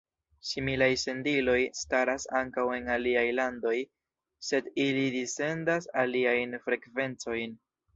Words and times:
Similaj 0.51 0.87
sendiloj 1.01 1.57
staras 1.81 2.25
ankaŭ 2.41 2.65
en 2.79 2.91
aliaj 2.95 3.25
landoj, 3.43 3.77
sed 4.51 4.75
ili 4.89 5.09
dissendas 5.21 5.93
aliajn 6.07 6.63
frekvencojn. 6.69 7.61